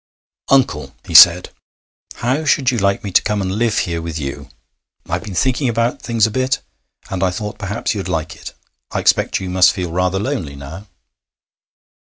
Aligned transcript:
'Uncle,' 0.49 0.95
he 1.05 1.13
said, 1.13 1.51
'how 2.15 2.43
should 2.43 2.71
you 2.71 2.79
like 2.79 3.03
me 3.03 3.11
to 3.11 3.21
come 3.21 3.39
and 3.39 3.51
live 3.59 3.77
here 3.77 4.01
with 4.01 4.17
you? 4.17 4.49
I've 5.07 5.21
been 5.21 5.35
thinking 5.35 5.71
things 5.71 6.25
out 6.25 6.27
a 6.27 6.31
bit, 6.31 6.59
and 7.11 7.21
I 7.21 7.29
thought 7.29 7.59
perhaps 7.59 7.93
you'd 7.93 8.07
like 8.09 8.35
it. 8.35 8.55
I 8.89 8.99
expect 8.99 9.39
you 9.39 9.47
must 9.47 9.73
feel 9.73 9.91
rather 9.91 10.17
lonely 10.17 10.55
now.' 10.55 10.87